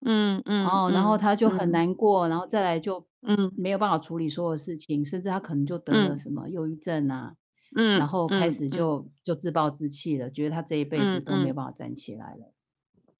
[0.00, 7.34] 嗯嗯哦，然后嗯他就很嗯难过，然后再来就嗯没有办法处理所有事情，甚至他可能就得了嗯什么忧郁症啊，
[7.76, 12.52] 嗯然后开始就就自暴自弃了，觉得他这一辈子都没有办法站起来了。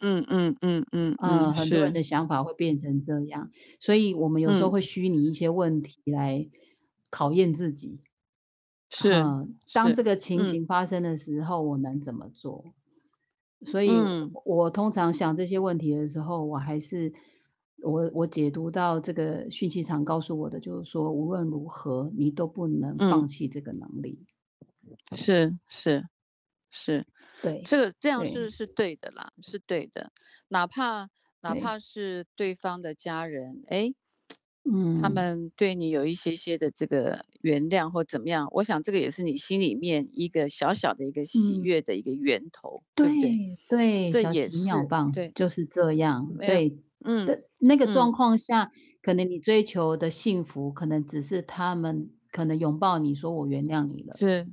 [0.00, 6.48] 嗯嗯嗯嗯呃，嗯，很多人是，的想法会变成这样，所以我们有时候嗯会虚拟一些问题来
[7.11, 8.00] 考验自己。
[8.90, 12.74] 是嗯，当是，这个情嗯形发生的时候，我能怎么做？
[13.66, 17.12] 所以嗯我通常想这些问题的时候，我还是
[17.82, 24.26] 我我解读到这个讯息场告诉我的，就是说无论如何，你都不能嗯，放弃这个能力。
[25.16, 26.04] 是是
[26.70, 27.06] 是，
[27.42, 30.12] 对这个这样是是对的啦，是对的，
[30.48, 31.09] 哪怕
[31.40, 33.94] 哪，怕是对方的家人，哎。
[35.01, 41.62] 他嗯们对你有一些些的这个原谅或怎么样，我想这个也是你心里面一个小小的一个喜嗯。
[41.62, 43.31] 悦的一个源头，对不对？
[43.68, 46.35] 对对，这也小琪妙棒，对，就是这样。
[46.37, 48.70] 对嗯，那个状嗯况下，
[49.01, 54.14] 可能你追求的幸福，可能只是他们可能拥抱你说我原谅你了。
[54.18, 54.48] 是，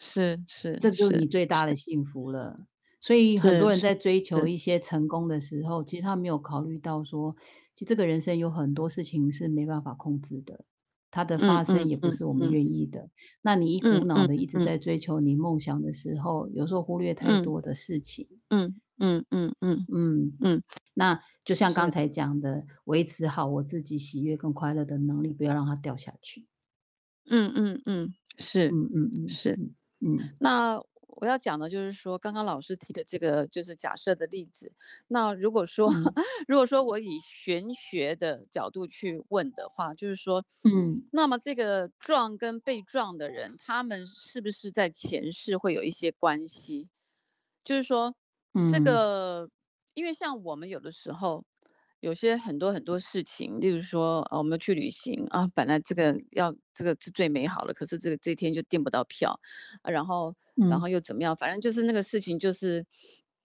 [0.00, 2.66] 是是这就是是你最大的幸福了。
[3.02, 7.36] 所以很多人在追求，一些成功的时候，其实他没有考虑到说，
[7.74, 10.64] 其实这个人生有很多事情是没办法控制的，
[11.10, 13.10] 它的嗯发生也不是我们嗯愿意的。
[13.42, 18.28] 那你一股脑的一直嗯在追求你梦想的时候，有时候忽略太嗯多的事情。
[18.50, 20.62] 嗯嗯嗯嗯嗯，嗯，
[20.94, 26.46] 那就像刚，才讲的，维持好我自己喜悦跟快乐的能力，不要让它掉下去。
[27.26, 29.58] 嗯嗯嗯，是嗯嗯嗯是。
[30.00, 34.72] 嗯嗯那我要讲的就是说，刚刚老师提的这个就是假设的例子。
[35.06, 36.04] 那如果说，嗯
[36.48, 46.88] 如果说我以玄学的角度去问的话，就是说，嗯那么这个撞跟被撞的人，他们是不是在前世会有一些关系？
[47.64, 48.14] 就是说，
[48.66, 49.50] 这嗯个，
[49.94, 51.44] 因为像我们有的时候，
[52.00, 59.38] 有些很多很多事情，例如说，啊，我们去旅行啊，本来这个要这个是最美好的，可是这个这天就订不到票，
[59.82, 60.34] 啊，然后
[60.64, 62.86] 然后嗯又怎么样，反正就是那个事情就是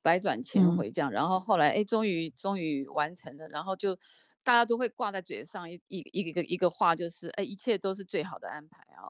[0.02, 0.72] 百转千嗯。
[0.72, 3.96] 回这样，然后后来哎，终于终于完成了，然后就
[4.44, 9.10] 大家都会挂在嘴上一一一个一个话，就是哎，一切都是最好的安排啊。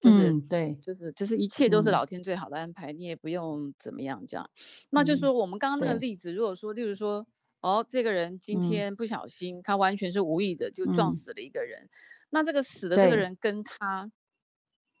[0.00, 1.92] 就是嗯，对，就是就是一切都是嗯。
[1.92, 4.50] 老天最好的安排，你也不用怎么样这样。
[4.90, 7.26] 那就是说我们刚刚那个，例子，如果说，例如说，
[7.62, 8.60] 哦，这个人今嗯。
[8.60, 11.14] 天不小心，他完全是无意的就撞嗯。
[11.14, 11.88] 死了一个人，
[12.28, 14.10] 那这个死的这个，人跟他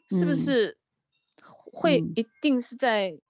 [0.08, 0.36] 是不嗯。
[0.36, 0.78] 是
[1.72, 2.16] 会嗯。
[2.16, 3.20] 一定是在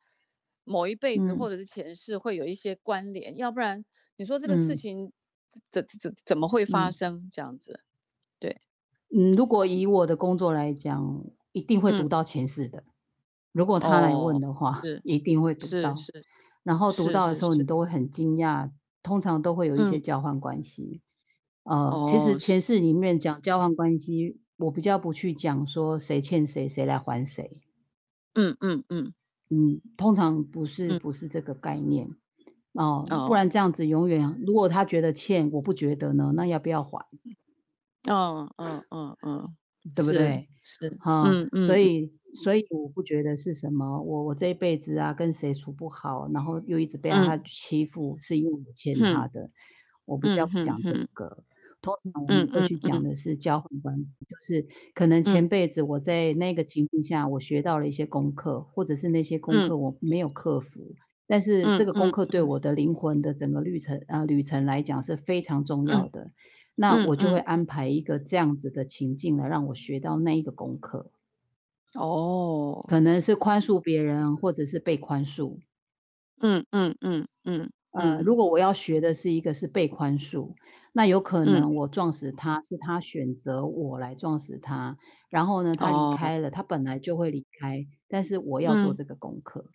[0.64, 1.51] 某一辈子或嗯。
[1.51, 3.37] 者是前世会有一些关联？
[3.38, 3.85] 要不然
[4.16, 4.79] 你说这个事嗯。
[4.79, 5.12] 情
[5.71, 6.92] 怎怎怎怎么会发嗯。
[6.92, 7.81] 生这样子？
[8.38, 8.61] 对，
[9.11, 12.85] 嗯，如果以我的工作来讲，一定会嗯，读到前世的。
[13.53, 16.07] 如果他来问哦，的话，是一定会读到。
[16.62, 18.71] 然后读到的时候，你，都会很惊讶，
[19.02, 20.02] 通常都会有一些嗯。
[20.02, 21.00] 交换关系。
[21.64, 27.60] 呃，其实哦，是，前世里面讲交换关系，我比较不去讲说谁欠谁，谁来还谁。
[28.34, 29.14] 嗯嗯嗯
[29.50, 32.08] 嗯，通常不是嗯，不是这个概念。
[32.72, 37.06] 哦，不哦，然这样子永远如果他觉得欠，我不觉得呢，那要不要还？
[38.08, 40.48] 哦嗯嗯嗯，是对不对？
[40.62, 47.42] 是，哈，嗯嗯所以所以我不觉得是什么，我我这一辈子啊跟谁处不好，然后又一直被他嗯。
[47.45, 49.51] 欺负，是因为我欠他的，
[50.05, 51.45] 我比较不讲这哼，个。
[51.83, 53.14] 通常我嗯们会嗯去讲嗯的。
[53.16, 55.42] 是交换关系，就是可能嗯。
[55.42, 59.73] 前辈子我在那个情境下，我学到了一些功课，或者是那些功嗯。
[59.73, 60.95] 课我没有克服，
[61.27, 62.61] 但是这个功课对我。
[62.61, 66.31] 的灵魂的整个旅程呃旅程来讲是非常重要嗯的。
[66.77, 71.11] 那嗯我就会嗯，安排一个这样子的情境来让我学到那一个功课，
[71.94, 75.59] 哦，可能是宽恕别人，或者是被宽恕。
[76.40, 78.22] 嗯嗯嗯嗯呃，嗯。
[78.22, 80.55] 如果我要学的是一个是被宽恕，
[80.92, 84.96] 那有可嗯，能我撞死他是他选择我来撞死他，
[85.28, 89.72] 然后呢，他离哦，开了，他本来就会离开，但是我要做嗯，这个功课，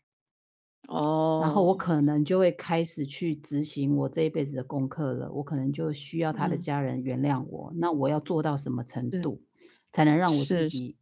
[0.88, 0.94] 哦，
[1.36, 9.44] 然后我可能就会开始去执行我这一辈子的功课了，我可能就需要他的嗯，家人原谅我，那我要做到什么程度，
[9.92, 10.96] 才能让我自己是，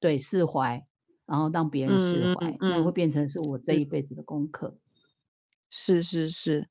[0.00, 0.86] 对释怀，
[1.26, 4.78] 然后让别人释嗯嗯怀，那会嗯，变成是我这一辈子的功课。
[5.70, 6.68] 是是是，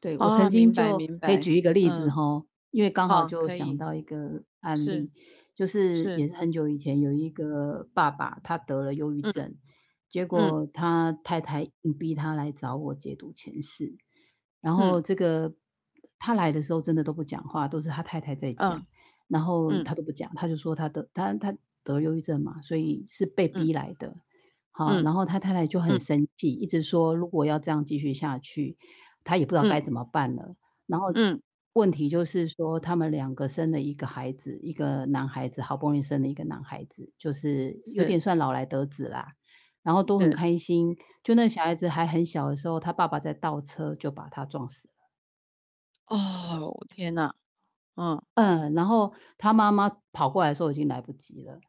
[0.00, 0.82] 对，我啊，曾经就
[1.20, 4.44] 可以举一个例子嗯，哈，因为刚好好，就想，到一个。
[4.60, 5.10] 案例，
[5.54, 6.02] 就是。
[6.02, 9.32] 是，也是很久以前有一个爸爸，他得了忧郁嗯。
[9.32, 9.54] 症，
[10.08, 10.28] 结嗯。
[10.28, 13.96] 果他太太硬逼他来找我解读前世，
[14.62, 14.76] 然嗯。
[14.76, 15.54] 后这个
[16.18, 18.86] 他来的时候真的都不讲话，都是他太太在讲，嗯。
[19.28, 19.84] 然后嗯。
[19.84, 24.16] 他都不讲，他就说他的他他得忧郁症嘛，所以是被嗯逼来的。
[24.72, 28.76] 好，嗯然后他太太就很嗯生气，一直说如果要这样继续下去，
[29.22, 30.56] 他也不知道该嗯怎么办了。
[30.86, 31.40] 然后嗯
[31.74, 39.34] 问题就是说，他们两个生了一个孩子，一个男孩子，好不容易生了一个男孩子，就是有点算老来得子啦。
[39.82, 46.16] 然后都很，开心，就那小孩子还很小的时候，他爸爸在倒车就把他撞死了。
[46.16, 47.34] 哦，天哪，
[47.96, 51.60] 嗯，嗯，然后他妈妈跑过来的时候已经来不及了，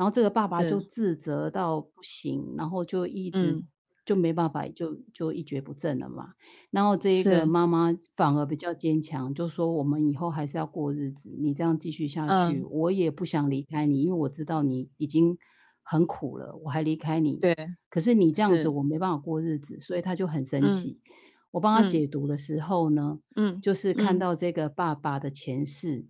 [0.00, 3.68] 然后这个爸爸就是自责到不行，然后就一直嗯。
[4.06, 6.32] 就没办法，就就一蹶不振了嘛。
[6.70, 15.36] 然后这一个是，妈妈反而比较坚强，就说我们以后还是要过日子，你这样继续下去，嗯，我也不想离开你，因为我知道你已经
[15.82, 17.54] 很苦了，我还离开你，对，
[17.90, 21.02] 可是你这样子是，我没办法过日子，所以他就很生嗯气。
[21.50, 21.86] 我帮他嗯。
[21.86, 24.20] 解读的时候呢，嗯就是看嗯。
[24.20, 26.06] 到这个爸爸的前世，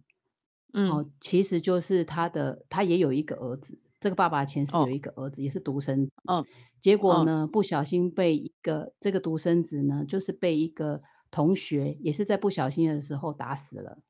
[0.75, 6.13] 嗯，哦，其实就是他的他也有一个儿子，这个爸爸前世有哦，一个儿子，也是独生子。
[6.25, 6.47] 嗯
[6.81, 14.03] 结果嗯呢，不小心被一个这个独生子呢，就是被一个同学，也是在不小心的时候打死了。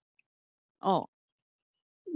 [0.80, 1.08] 哦，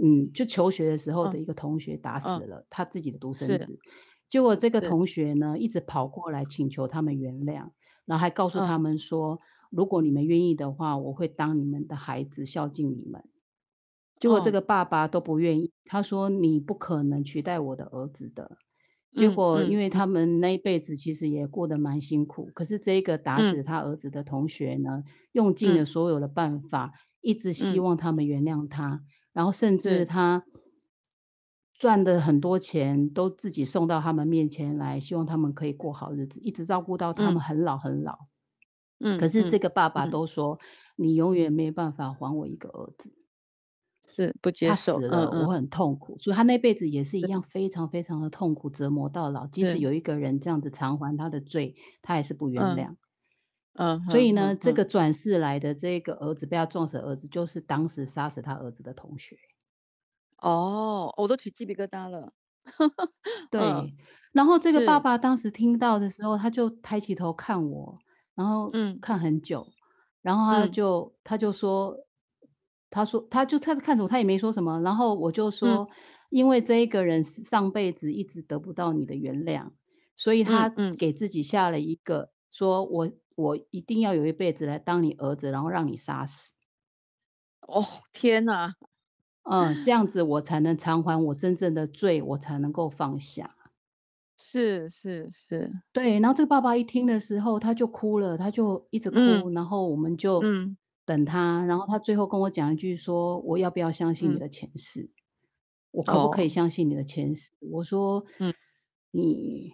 [0.01, 3.79] 嗯，就求学的时候的嗯一个同学打死嗯，了他自己的独生是子，
[4.27, 7.71] 结果这个，同学呢，一直跑过来请求他们原谅，
[8.05, 13.23] 然后还告诉他嗯们说，如果你们愿意的话，我会当你们的孩子，孝敬你们。
[14.19, 18.57] 结果这哦，个爸爸都不愿意，他说你不可能取代我的儿子的。
[19.13, 19.79] 结嗯果因嗯。
[19.79, 23.59] 嗯为他们那一辈子其实也过得蛮辛苦，可是这个打嗯。
[23.59, 25.85] 死他儿子的同学呢，用尽了嗯。
[25.85, 29.01] 所有的办法，一直希嗯，望他们原谅他，
[29.33, 30.45] 然后甚至是，他
[31.79, 37.43] 赚的很多钱都自己送到他们面前来，希望他们可以过好日子，一直照顾到他们嗯。
[37.43, 38.17] 很老很老。
[39.17, 40.59] 可是这嗯嗯个爸爸嗯，都说
[40.97, 43.13] ：“你永远没办法还我一个儿子。”
[44.15, 45.49] 是不接他受，死了，我嗯。
[45.49, 49.45] 嗯，很痛苦，所以他那辈子也是一是样非常非常的痛苦，折磨到老。
[49.47, 52.95] 即使是，有一个人这样子偿还他的罪，他也是不原嗯谅。
[53.73, 54.01] 嗯。
[54.07, 59.37] 所以呢，哼哼哼，这个转世来的这个儿子被他撞死的儿子，就是当时杀死他儿子的同学。
[60.39, 62.33] 哦，我都起鸡皮疙瘩了，
[63.57, 63.95] 嗯对，
[64.33, 67.95] 然后这个爸是，爸当时听到的时候，他就抬起头看我，
[68.35, 69.01] 然后嗯。
[69.01, 69.67] 看很久，
[70.21, 70.69] 然后他嗯。
[70.69, 71.97] 就他就说，
[72.95, 75.79] 他说他就他看着我，他也没说什么，然后我就嗯。
[75.79, 75.89] 说，
[76.29, 79.71] 因为这一个人上辈子一直得不到你的原谅，
[80.15, 86.53] 所以他嗯嗯，给自己下了一个，说我我一定要有一辈子来当你儿子，然后让你杀死。
[87.63, 88.75] 哦天哪，
[89.45, 93.55] 嗯，这样子我才能偿还我真正的罪，我才能够放下。
[94.39, 99.41] 是是是，对，然后这个爸爸一听的时候，他就哭了，他就一直嗯。
[99.41, 105.11] 哭，然后我们就嗯等他，然后他最后跟我讲一句说：“我要不要相信你嗯，的前世？
[105.91, 108.53] 我可不可以哦，相信你的前世？”我说：嗯
[109.11, 109.73] “你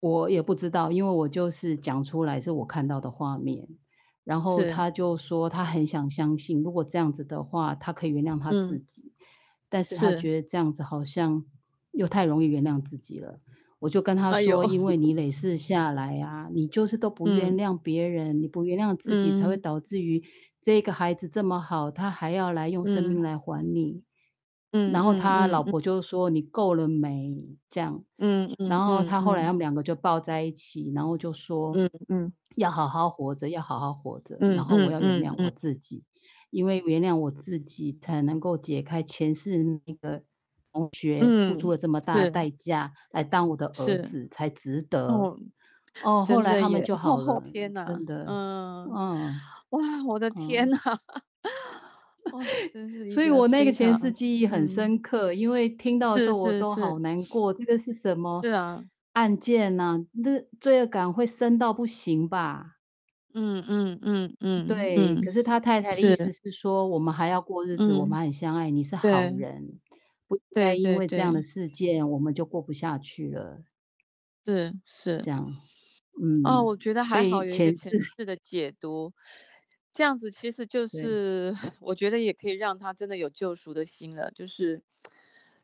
[0.00, 3.68] 我也不知道，因为我就是讲出来是我看到的画面。”
[4.24, 8.80] 然后是，他就说他很想相信，如果这样子的话，他可以原谅他自嗯。
[8.80, 9.12] 己，
[9.68, 11.44] 但是他是，觉得这样子好像
[11.92, 13.38] 又太容易原谅自己了。
[13.80, 15.12] 我就跟他哎呦，说：“因为你。
[15.14, 17.58] 累世下来啊，你就是都不原嗯。
[17.58, 19.58] 谅别人，你不原谅自己，才会嗯。
[19.58, 20.22] 导致于
[20.62, 23.22] 这个孩子这么好，他还要来用生命嗯。
[23.22, 24.04] 来还你。”
[24.72, 36.04] 嗯然后他老婆就说：“你够了没？”这样，嗯嗯然后他后来他们两个就抱在一起，然后就说：嗯嗯“要好好活着，要好好活着，然后我要原谅我自己，
[36.50, 40.24] 因为原谅我自己才能够解开前世那个
[40.72, 42.32] 同学付出嗯，了这么大的是。
[42.32, 45.38] 代价来当我的儿是，子，才值得。”哦，
[46.00, 49.42] 哦，后真的耶，来他们就好哦了，天哪，真的，嗯，嗯
[49.72, 50.70] 哇，我的天嗯。
[50.70, 50.76] 呐，
[52.30, 60.06] 哇，真是所以我那个前世记忆很嗯，深刻，因为听到的时候我都好难过，这个是什么是啊，案件呐？
[60.12, 62.78] 那罪恶感会深到不行吧？
[63.34, 69.80] 嗯嗯嗯嗯对，可嗯，是他太太的意思是，是说，我们还要过日子，我们很相爱，你是好人，
[70.28, 73.64] 不应因为这样的事件我们就过不下去了，
[74.46, 75.24] 是是。
[75.24, 75.56] 这样，
[76.20, 79.12] 嗯哦，嗯，我觉得还好有前世的解读，
[79.94, 84.82] 这样子其实就，是 我觉得也可以让他真的有救赎的心了，就是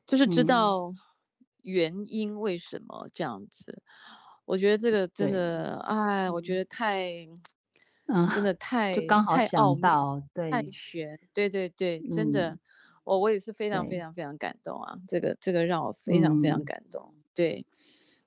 [0.06, 0.92] 就是知嗯，道
[1.62, 3.82] 原因为什么这样子。
[4.44, 7.28] 我觉得这个真，的，哎，我觉嗯，得太
[8.06, 8.54] 嗯，真的
[8.92, 12.60] 就太刚好想到，太对，玄，对对对，真的，嗯，
[13.04, 16.64] 我我也是非常非，常非常感动啊，这个这个让我非常非常嗯。
[16.64, 17.66] 感动，对，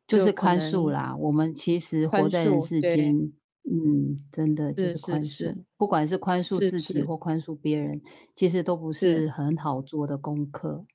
[0.08, 2.60] 就就是宽恕啦，我们其实活在人。
[2.60, 8.02] 世间，嗯，真的就是是宽恕，不管是宽恕自己或宽恕别人，
[8.36, 10.86] 其实都不是是很好做的功课。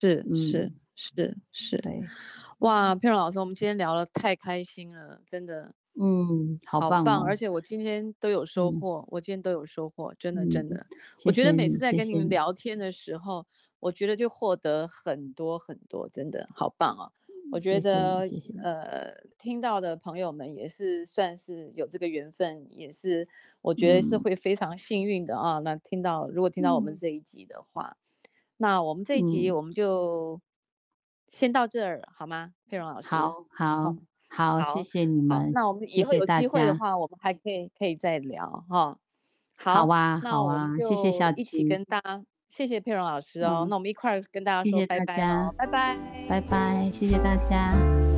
[0.00, 2.02] 是是嗯，是是，对，
[2.58, 10.86] 哇，佩蓉老师，我们今天聊了太开心了，真的嗯，好好棒，而哦，且我今天都有收嗯获，我今天都有收获，真的真嗯，的，
[11.18, 13.46] 谢我觉得谢，每次在跟你，们聊天的时候，
[13.78, 17.12] 我觉得就获得很多很多，真的好棒哦。
[17.52, 18.20] 我觉得
[18.62, 23.28] 呃，听到的朋友们也是算是有这个缘分，也是
[23.60, 25.58] 我觉得是嗯会非常幸运的啊。
[25.58, 27.98] 那听到如果听到我们嗯这一集的话，
[28.56, 30.40] 那我们这一集嗯，我们就
[31.28, 32.54] 先到这儿好吗？
[32.70, 33.96] 佩蓉老师，好，好，
[34.30, 38.98] 好，好，谢好，谢你好，们，那我们以后有，机会的话，我们还可以可以再聊哈。
[39.54, 43.62] 好，好啊，那我们好啊，谢谢小就一起琪，跟大家，谢谢佩蓉老师哦。
[43.62, 45.96] 嗯，那我们一块儿跟大家说拜谢谢大拜喽，家，拜拜。
[46.28, 48.11] 拜拜，谢谢大家。